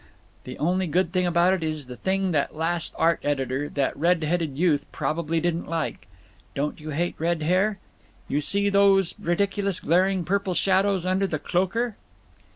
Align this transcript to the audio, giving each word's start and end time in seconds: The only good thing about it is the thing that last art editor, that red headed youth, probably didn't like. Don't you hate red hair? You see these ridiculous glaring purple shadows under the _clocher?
The 0.45 0.57
only 0.57 0.87
good 0.87 1.11
thing 1.11 1.27
about 1.27 1.53
it 1.53 1.61
is 1.63 1.85
the 1.85 1.95
thing 1.97 2.31
that 2.31 2.55
last 2.55 2.95
art 2.97 3.19
editor, 3.21 3.69
that 3.69 3.95
red 3.95 4.23
headed 4.23 4.57
youth, 4.57 4.83
probably 4.91 5.39
didn't 5.39 5.67
like. 5.67 6.07
Don't 6.55 6.79
you 6.79 6.89
hate 6.89 7.13
red 7.19 7.43
hair? 7.43 7.77
You 8.27 8.41
see 8.41 8.71
these 8.71 9.13
ridiculous 9.19 9.79
glaring 9.79 10.23
purple 10.25 10.55
shadows 10.55 11.05
under 11.05 11.27
the 11.27 11.37
_clocher? 11.37 11.93